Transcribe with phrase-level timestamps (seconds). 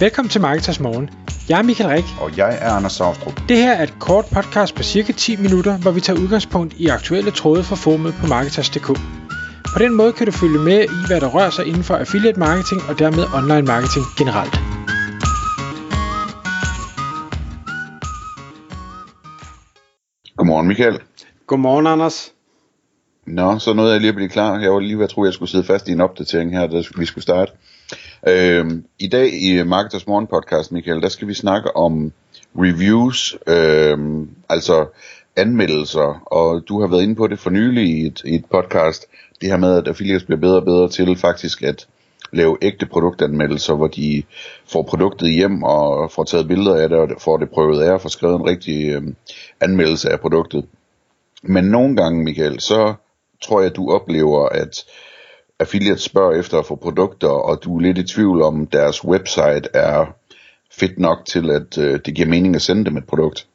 [0.00, 1.10] Velkommen til Marketers Morgen.
[1.48, 2.04] Jeg er Michael Rik.
[2.20, 3.40] Og jeg er Anders Saustrup.
[3.48, 6.86] Det her er et kort podcast på cirka 10 minutter, hvor vi tager udgangspunkt i
[6.86, 8.86] aktuelle tråde fra formet på Marketers.dk.
[9.74, 12.38] På den måde kan du følge med i, hvad der rører sig inden for affiliate
[12.38, 14.54] marketing og dermed online marketing generelt.
[20.36, 20.98] Godmorgen Michael.
[21.46, 22.32] Godmorgen Anders.
[23.26, 24.58] Nå, så nåede jeg lige at blive klar.
[24.58, 26.66] Jeg var lige ved at tro, at jeg skulle sidde fast i en opdatering her,
[26.66, 27.52] da vi skulle starte.
[28.28, 32.12] Øhm, I dag i Marketers Morgen podcast, Michael, der skal vi snakke om
[32.58, 34.86] reviews, øh, altså
[35.36, 39.06] anmeldelser, og du har været inde på det for nylig i et, i et podcast,
[39.40, 41.86] det her med, at affiliates bliver bedre og bedre til faktisk at
[42.32, 44.22] lave ægte produktanmeldelser, hvor de
[44.72, 48.00] får produktet hjem og får taget billeder af det, og får det prøvet af og
[48.00, 49.02] får skrevet en rigtig øh,
[49.60, 50.64] anmeldelse af produktet.
[51.42, 52.94] Men nogle gange, Michael, så
[53.42, 54.84] tror jeg, du oplever, at
[55.60, 59.68] affiliates spørger efter at få produkter, og du er lidt i tvivl om, deres website
[59.74, 60.06] er
[60.72, 63.46] fedt nok til, at øh, det giver mening at sende dem et produkt.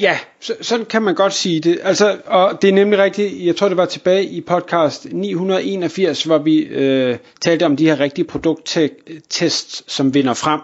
[0.00, 1.78] Ja, så, sådan kan man godt sige det.
[1.82, 6.38] Altså, og det er nemlig rigtigt, jeg tror det var tilbage i podcast 981, hvor
[6.38, 10.60] vi øh, talte om de her rigtige produkttests, som vinder frem.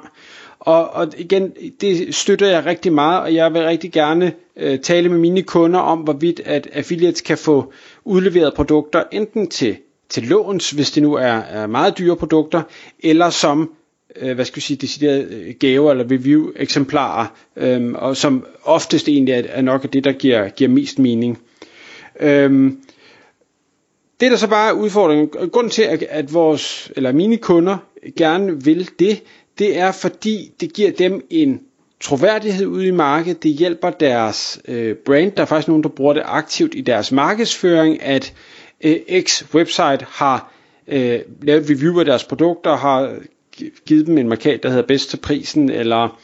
[0.58, 5.08] Og, og igen, det støtter jeg rigtig meget, og jeg vil rigtig gerne øh, tale
[5.08, 7.72] med mine kunder om, hvorvidt at affiliates kan få
[8.05, 9.77] udleveret produkter enten til,
[10.12, 12.62] til låns, hvis det nu er, er meget dyre produkter,
[13.00, 13.70] eller som
[14.16, 19.34] øh, hvad skal vi sige, deciderede øh, gaver eller review-eksemplarer, øh, og som oftest egentlig
[19.34, 21.38] er, er nok det, der giver, giver mest mening.
[22.20, 22.72] Øh,
[24.20, 27.77] det der så bare er udfordringen, grund til at, at vores, eller mine kunder
[28.16, 29.22] gerne vil det,
[29.58, 31.60] det er fordi det giver dem en
[32.00, 36.12] troværdighed ude i markedet, det hjælper deres øh, brand, der er faktisk nogen, der bruger
[36.12, 40.52] det aktivt i deres markedsføring, at øh, Øh, X website har
[40.88, 43.16] øh, lavet review af deres produkter, har
[43.86, 46.20] givet dem en markat, der hedder bedst til prisen, eller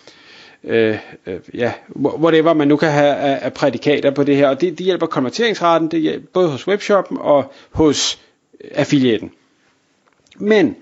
[0.64, 4.60] øh, øh, ja, whatever man nu kan have af, af prædikater på det her, og
[4.60, 8.20] det, det hjælper konverteringsraten, det hjælper både hos webshoppen og hos
[8.70, 9.30] affiliaten.
[10.36, 10.76] Men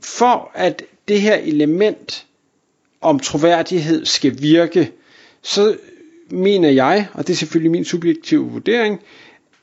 [0.00, 2.26] for at det her element
[3.00, 4.90] om troværdighed skal virke,
[5.42, 5.76] så
[6.30, 9.00] mener jeg, og det er selvfølgelig min subjektive vurdering,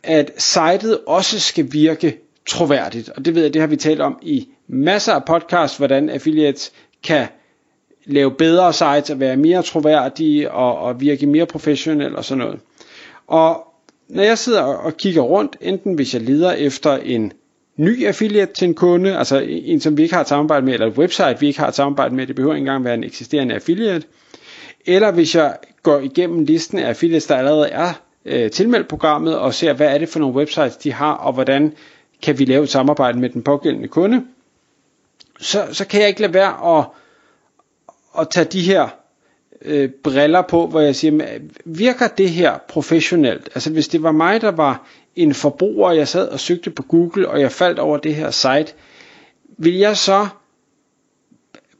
[0.03, 2.17] at sitet også skal virke
[2.49, 3.09] troværdigt.
[3.09, 6.71] Og det ved jeg, det har vi talt om i masser af podcasts, hvordan affiliates
[7.03, 7.27] kan
[8.05, 12.59] lave bedre sites og være mere troværdige og, og virke mere professionelle og sådan noget.
[13.27, 13.67] Og
[14.09, 17.31] når jeg sidder og kigger rundt, enten hvis jeg leder efter en
[17.77, 20.87] ny affiliate til en kunde, altså en som vi ikke har et samarbejde med, eller
[20.87, 23.55] et website vi ikke har et samarbejde med, det behøver ikke engang være en eksisterende
[23.55, 24.07] affiliate,
[24.85, 29.53] eller hvis jeg går igennem listen af affiliates, der allerede er øh, tilmeldt programmet, og
[29.53, 31.73] ser, hvad er det for nogle websites, de har, og hvordan
[32.21, 34.25] kan vi lave et samarbejde med den pågældende kunde,
[35.39, 36.85] så, så kan jeg ikke lade være at,
[38.19, 38.87] at tage de her
[39.61, 43.49] øh, briller på, hvor jeg siger, virker det her professionelt?
[43.55, 47.29] Altså hvis det var mig, der var en forbruger, jeg sad og søgte på Google,
[47.29, 48.73] og jeg faldt over det her site,
[49.57, 50.27] vil jeg så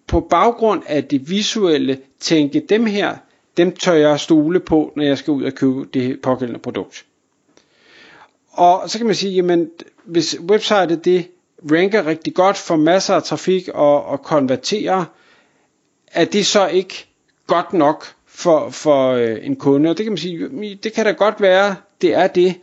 [0.08, 3.16] på baggrund af det visuelle tænke, dem her,
[3.60, 7.06] dem tør jeg stole på, når jeg skal ud og købe det pågældende produkt.
[8.52, 9.70] Og så kan man sige, jamen,
[10.06, 11.28] hvis websitet det
[11.72, 15.06] ranker rigtig godt, for masser af trafik og, og konverterer,
[16.12, 17.08] er det så ikke
[17.48, 19.90] godt nok for, for øh, en kunde?
[19.90, 22.56] Og det kan man sige, det kan da godt være, det er det.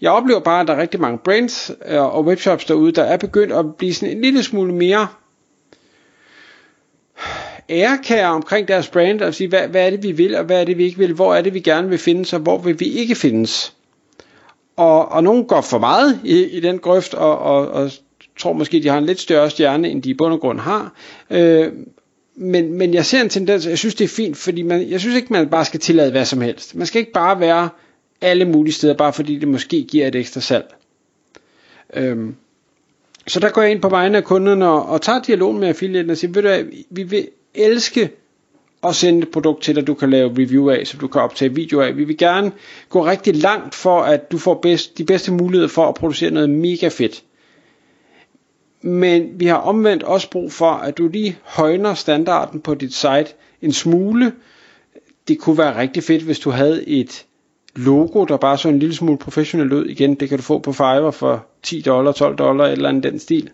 [0.00, 3.16] Jeg oplever bare, at der er rigtig mange brands øh, og webshops derude, der er
[3.16, 5.08] begyndt at blive sådan en lille smule mere
[7.68, 10.64] ærekære omkring deres brand, og sige, hvad, hvad er det vi vil, og hvad er
[10.64, 12.86] det vi ikke vil, hvor er det vi gerne vil findes, og hvor vil vi
[12.86, 13.74] ikke findes.
[14.76, 17.90] Og, og nogen går for meget i, i den grøft, og, og, og
[18.38, 20.92] tror måske, de har en lidt større stjerne, end de i bund og grund har.
[21.30, 21.72] Øh,
[22.36, 25.16] men, men jeg ser en tendens, jeg synes det er fint, fordi man, jeg synes
[25.16, 26.74] ikke, man bare skal tillade hvad som helst.
[26.74, 27.68] Man skal ikke bare være
[28.20, 30.74] alle mulige steder, bare fordi det måske giver et ekstra salg.
[31.94, 32.34] Øhm,
[33.26, 36.10] så der går jeg ind på vegne af kunderne og, og tager dialogen med affiliaten
[36.10, 38.10] og siger, ved du vi vil elske
[38.84, 41.54] at sende et produkt til dig, du kan lave review af, så du kan optage
[41.54, 41.96] video af.
[41.96, 42.52] Vi vil gerne
[42.88, 46.50] gå rigtig langt for, at du får bedst, de bedste muligheder for at producere noget
[46.50, 47.22] mega fedt.
[48.82, 53.26] Men vi har omvendt også brug for, at du lige højner standarden på dit site
[53.62, 54.32] en smule.
[55.28, 57.26] Det kunne være rigtig fedt, hvis du havde et
[57.76, 59.84] logo, der bare så en lille smule professionelt ud.
[59.86, 63.18] Igen, det kan du få på Fiverr for 10 dollar, 12 dollar eller en den
[63.18, 63.50] stil.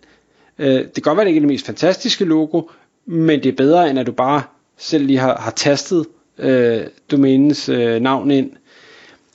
[0.59, 2.61] Øh, det kan godt være, det ikke er det mest fantastiske logo,
[3.05, 4.43] men det er bedre, end at du bare
[4.77, 6.05] selv lige har, har tastet
[6.37, 8.51] øh, domænens øh, navn ind.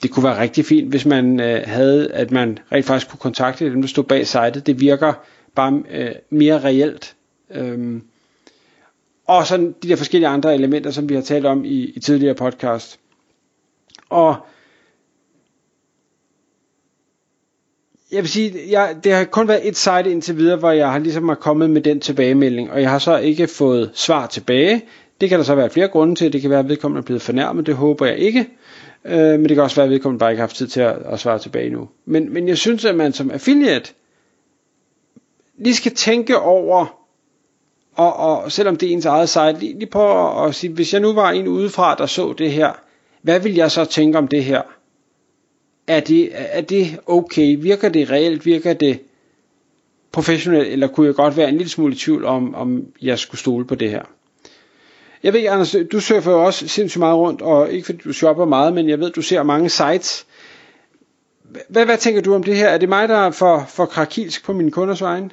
[0.03, 3.65] Det kunne være rigtig fint, hvis man øh, havde, at man rent faktisk kunne kontakte
[3.65, 4.67] dem, der stod bag sitet.
[4.67, 5.13] Det virker
[5.55, 7.15] bare øh, mere reelt.
[7.51, 8.03] Øhm,
[9.27, 12.35] og sådan de der forskellige andre elementer, som vi har talt om i, i tidligere
[12.35, 12.99] podcast.
[14.09, 14.35] Og
[18.11, 20.99] jeg vil sige, jeg, det har kun været et site indtil videre, hvor jeg har
[20.99, 24.81] ligesom har kommet med den tilbagemelding, og jeg har så ikke fået svar tilbage.
[25.21, 26.33] Det kan der så være flere grunde til.
[26.33, 27.65] Det kan være, at vedkommende er blevet fornærmet.
[27.65, 28.49] Det håber jeg ikke.
[29.05, 30.95] Øh, men det kan også være, at vedkommende bare ikke har haft tid til at,
[31.05, 31.89] at svare tilbage nu.
[32.05, 33.93] Men, men jeg synes, at man som affiliate
[35.57, 36.85] lige skal tænke over,
[37.95, 41.01] og, og selvom det er ens eget site, lige, lige prøve at sige, hvis jeg
[41.01, 42.71] nu var en udefra, der så det her,
[43.21, 44.61] hvad vil jeg så tænke om det her?
[45.89, 47.55] Er det, er det okay?
[47.59, 48.45] Virker det reelt?
[48.45, 48.99] Virker det
[50.11, 50.67] professionelt?
[50.67, 53.65] Eller kunne jeg godt være en lille smule i tvivl om, om jeg skulle stole
[53.65, 54.03] på det her?
[55.23, 58.45] Jeg ved, Anders, du surfer jo også sindssygt meget rundt, og ikke fordi du shopper
[58.45, 60.25] meget, men jeg ved, du ser mange sites.
[61.69, 62.67] Hvad, hvad tænker du om det her?
[62.67, 65.29] Er det mig, der er for, for krakilsk på mine kunders vegne?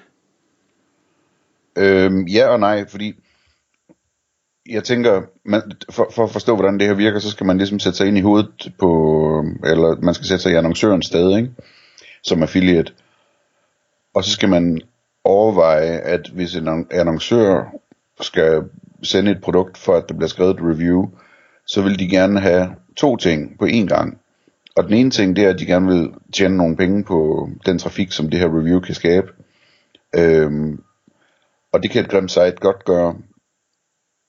[1.79, 3.15] Øhm, ja og nej, fordi
[4.69, 7.79] jeg tænker, man, for, for at forstå, hvordan det her virker, så skal man ligesom
[7.79, 11.51] sætte sig ind i hovedet på, eller man skal sætte sig i annoncørens sted, ikke?
[12.23, 12.93] som affiliate.
[14.15, 14.81] Og så skal man
[15.25, 17.65] overveje, at hvis en annoncør
[18.21, 18.63] skal
[19.03, 21.09] sende et produkt for, at der bliver skrevet et review,
[21.67, 24.19] så vil de gerne have to ting på én gang.
[24.77, 27.79] Og den ene ting, det er, at de gerne vil tjene nogle penge på den
[27.79, 29.27] trafik, som det her review kan skabe.
[30.17, 30.81] Øhm,
[31.73, 33.17] og det kan et grimt site godt gøre.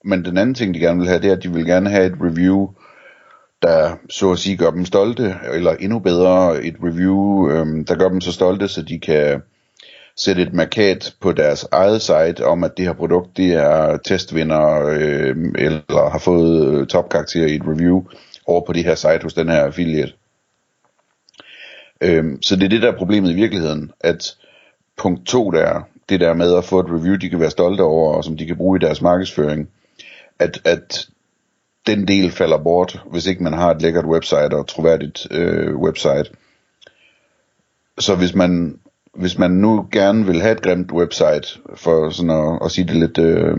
[0.08, 2.06] Men den anden ting, de gerne vil have, det er, at de vil gerne have
[2.06, 2.68] et review,
[3.62, 8.08] der så at sige gør dem stolte, eller endnu bedre et review, øhm, der gør
[8.08, 9.42] dem så stolte, så de kan
[10.16, 14.86] sætte et markat på deres eget site om, at det her produkt det er testvinder,
[14.86, 18.02] øh, eller har fået øh, topkarakter i et review
[18.46, 20.12] over på det her site hos den her affiliate.
[22.00, 24.36] Øhm, så det er det der er problemet i virkeligheden, at
[24.98, 28.14] punkt 2 der, det der med at få et review, de kan være stolte over,
[28.14, 29.68] og som de kan bruge i deres markedsføring,
[30.38, 31.08] at, at
[31.86, 35.76] den del falder bort, hvis ikke man har et lækkert website og et troværdigt øh,
[35.76, 36.30] website.
[37.98, 38.78] Så hvis man
[39.18, 42.96] hvis man nu gerne vil have et grimt website, for sådan at, at sige det
[42.96, 43.56] lidt, øh,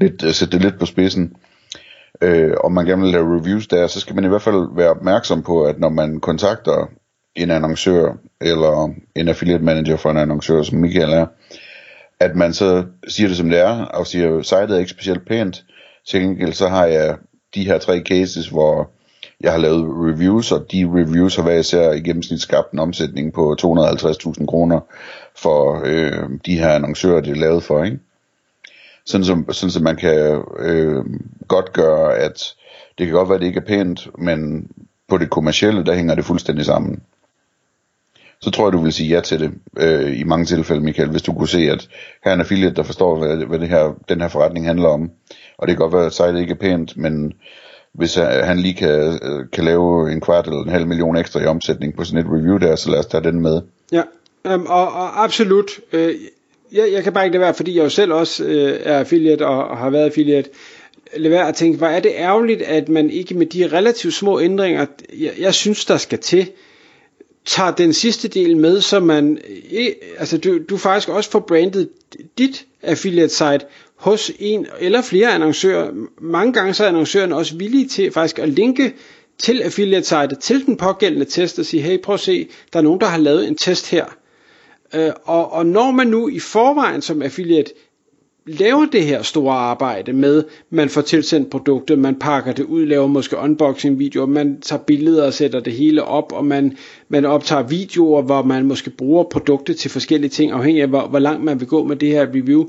[0.00, 1.36] lidt at sætte det lidt på spidsen,
[2.20, 4.90] øh, og man gerne vil lave reviews der, så skal man i hvert fald være
[4.90, 6.90] opmærksom på, at når man kontakter
[7.34, 11.26] en annoncør, eller en affiliate manager for en annoncør, som Michael er,
[12.20, 15.64] at man så siger det som det er, og siger, sitet er ikke specielt pænt,
[16.06, 17.16] til gengæld så har jeg
[17.54, 18.90] de her tre cases, hvor
[19.40, 23.32] jeg har lavet reviews, og de reviews har været især i gennemsnit skabt en omsætning
[23.32, 24.80] på 250.000 kroner
[25.36, 27.98] for øh, de her annoncører, det er lavet for, ikke?
[29.06, 31.04] Sådan som, sådan som man kan øh,
[31.48, 32.54] godt gøre, at
[32.98, 34.68] det kan godt være, at det ikke er pænt, men
[35.08, 37.02] på det kommercielle, der hænger det fuldstændig sammen.
[38.40, 41.22] Så tror jeg, du vil sige ja til det øh, i mange tilfælde, Michael, hvis
[41.22, 41.88] du kunne se, at
[42.24, 45.10] her er en affiliate, der forstår, hvad, hvad det her, den her forretning handler om.
[45.58, 47.32] Og det kan godt være, at sejlet ikke er pænt, men
[47.92, 51.40] hvis øh, han lige kan, øh, kan lave en kvart eller en halv million ekstra
[51.40, 53.60] i omsætning på sådan et review der, så lad os tage den med.
[53.92, 54.02] Ja,
[54.54, 55.70] um, og, og absolut.
[55.92, 56.14] Øh,
[56.72, 59.46] jeg, jeg kan bare ikke lade være, fordi jeg jo selv også øh, er affiliate
[59.46, 60.50] og, og har været affiliate,
[61.16, 64.40] lade være at tænke, hvor er det ærgerligt, at man ikke med de relativt små
[64.40, 64.86] ændringer,
[65.18, 66.50] jeg, jeg synes, der skal til,
[67.44, 69.38] tager den sidste del med, så man,
[70.18, 71.88] altså du, du faktisk også får brandet
[72.38, 73.60] dit affiliate site
[74.02, 75.90] hos en eller flere annoncører.
[76.20, 78.92] Mange gange så er annoncøren også villige til faktisk at linke
[79.38, 82.82] til affiliate site til den pågældende test og sige, hey prøv at se, der er
[82.82, 84.04] nogen der har lavet en test her.
[84.94, 87.70] Øh, og, og når man nu i forvejen som affiliate
[88.46, 93.06] laver det her store arbejde med, man får tilsendt produktet, man pakker det ud, laver
[93.06, 96.76] måske unboxing videoer, man tager billeder og sætter det hele op, og man,
[97.08, 101.18] man optager videoer, hvor man måske bruger produktet til forskellige ting, afhængig af hvor, hvor
[101.18, 102.66] langt man vil gå med det her review.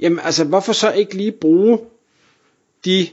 [0.00, 1.78] Jamen altså, hvorfor så ikke lige bruge
[2.84, 3.08] de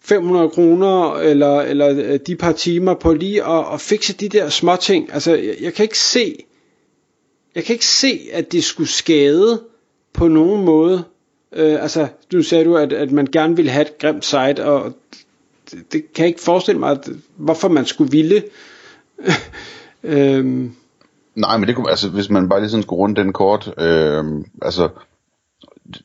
[0.00, 4.48] 500 kroner eller, eller øh, de par timer på lige at, at fikse de der
[4.48, 5.12] små ting.
[5.12, 6.36] Altså, jeg, jeg kan ikke se,
[7.54, 9.62] jeg kan ikke se, at det skulle skade
[10.12, 11.04] på nogen måde.
[11.52, 14.92] Øh, altså, nu sagde du, at, at man gerne ville have et grimt site, og
[15.70, 18.42] det, det kan jeg ikke forestille mig, at, hvorfor man skulle ville.
[20.04, 20.72] øhm.
[21.34, 24.24] Nej, men det kunne, altså, hvis man bare lige sådan skulle runde den kort, øh,
[24.62, 24.88] altså,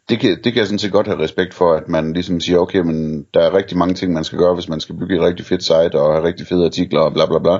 [0.09, 2.59] det kan, det kan jeg sådan set godt have respekt for, at man ligesom siger,
[2.59, 5.21] okay, men der er rigtig mange ting, man skal gøre, hvis man skal bygge et
[5.21, 7.57] rigtig fedt site, og have rigtig fede artikler, og bla bla bla.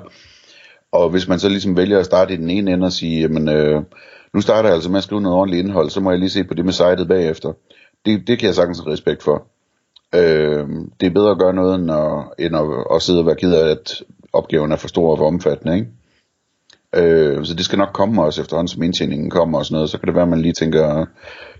[0.91, 3.49] Og hvis man så ligesom vælger at starte i den ene ende og sige, jamen,
[3.49, 3.81] øh,
[4.33, 6.43] nu starter jeg altså med at skrive noget ordentligt indhold, så må jeg lige se
[6.43, 7.53] på det med sitet bagefter.
[8.05, 9.47] Det, det kan jeg sagtens have respekt for.
[10.15, 10.67] Øh,
[10.99, 13.53] det er bedre at gøre noget, end at, end at, at sidde og være ked
[13.53, 15.87] af, at opgaven er for stor og for omfattende, ikke?
[16.95, 19.89] Øh, så det skal nok komme også efterhånden, som indtjeningen kommer og sådan noget.
[19.89, 21.05] Så kan det være, at man lige tænker,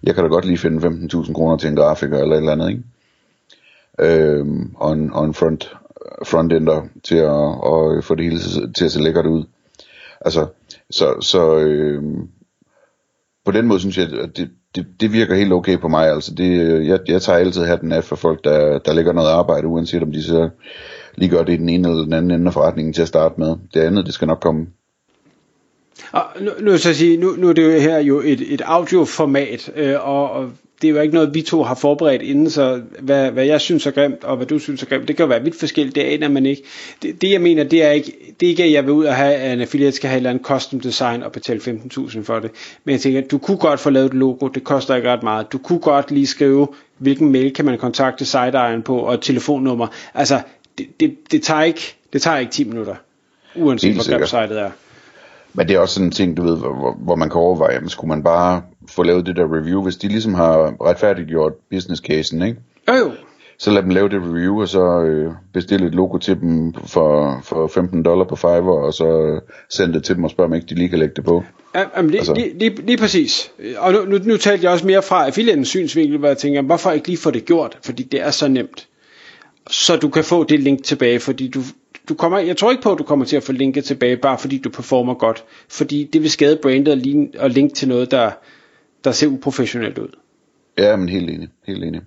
[0.04, 2.70] jeg kan da godt lige finde 15.000 kroner til en grafiker eller et eller andet,
[2.70, 2.84] ikke?
[4.00, 4.46] øh,
[4.76, 5.76] og en, og en front,
[6.26, 7.30] frontender til at
[7.62, 8.40] og få det hele
[8.76, 9.44] til at se lækkert ud.
[10.22, 10.48] Altså,
[10.90, 12.04] så, så øh,
[13.46, 16.10] på den måde synes jeg, at det, det, det virker helt okay på mig.
[16.10, 19.68] Altså det, jeg, jeg tager altid hatten af for folk, der, der lægger noget arbejde,
[19.68, 20.50] uanset om de så
[21.16, 23.36] lige gør det i den ene eller den anden ende af forretningen til at starte
[23.38, 23.56] med.
[23.74, 24.68] Det andet, det skal nok komme.
[26.12, 29.72] Og nu, nu, så sige, nu, nu er det jo her jo et, et audioformat,
[29.76, 33.32] øh, og, og det er jo ikke noget, vi to har forberedt inden, så hvad,
[33.32, 35.44] hvad jeg synes er grimt, og hvad du synes er grimt, det kan jo være
[35.44, 36.64] vidt forskelligt, det aner man ikke.
[37.02, 39.16] Det, det jeg mener, det er ikke, det er ikke, at jeg vil ud og
[39.16, 42.40] have, at en affiliate skal have et eller andet custom design og betale 15.000 for
[42.40, 42.52] det.
[42.84, 45.52] Men jeg tænker, du kunne godt få lavet et logo, det koster ikke ret meget.
[45.52, 46.68] Du kunne godt lige skrive,
[46.98, 49.88] hvilken mail kan man kontakte site på, og et telefonnummer.
[50.14, 50.42] Altså,
[50.78, 52.96] det, det, det, tager ikke, det tager ikke 10 minutter,
[53.56, 54.72] uanset hvor grimt sitet er.
[55.53, 57.89] Men det er også sådan en ting, du ved, hvor, hvor man kan overveje, jamen,
[57.89, 62.41] skulle man bare få lavet det der review, hvis de ligesom har retfærdiggjort business casen,
[62.41, 62.60] ikke?
[62.89, 63.12] Jo jo.
[63.62, 67.39] Så lad dem lave det review, og så øh, bestille et logo til dem for,
[67.43, 70.53] for 15 dollar på Fiverr, og så øh, sende det til dem og spørge, om
[70.53, 71.43] ikke de lige kan lægge det på.
[71.75, 72.34] Ja, jamen, lige, altså.
[72.34, 73.51] lige, lige, lige præcis.
[73.77, 76.91] Og nu, nu, nu talte jeg også mere fra affiliatens synsvinkel, hvor jeg tænker, hvorfor
[76.91, 77.77] ikke lige få det gjort?
[77.84, 78.88] Fordi det er så nemt.
[79.70, 81.62] Så du kan få det link tilbage, fordi du,
[82.12, 84.38] du kommer, jeg tror ikke på, at du kommer til at få linket tilbage, bare
[84.38, 85.44] fordi du performer godt.
[85.70, 88.32] Fordi det vil skade brandet og link til noget, der,
[89.03, 90.08] der ser uprofessionelt ud.
[90.77, 91.50] Ja, men helt enig.
[91.68, 92.01] Helt enig.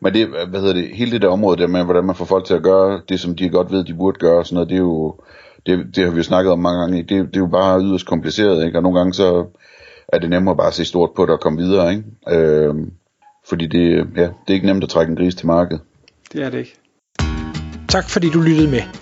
[0.00, 2.44] Men det, hvad hedder det, hele det der område der med, hvordan man får folk
[2.44, 4.74] til at gøre det, som de godt ved, de burde gøre, og sådan noget, det
[4.74, 5.20] er jo,
[5.66, 8.06] det, det har vi jo snakket om mange gange, det, det er jo bare yderst
[8.06, 8.78] kompliceret, ikke?
[8.78, 9.46] og nogle gange så
[10.08, 12.04] er det nemmere bare at se stort på det og komme videre, ikke?
[12.28, 12.74] Øh,
[13.48, 15.82] fordi det, ja, det er ikke nemt at trække en gris til markedet.
[16.32, 16.76] Det er det ikke.
[17.88, 19.01] Tak fordi du lyttede med.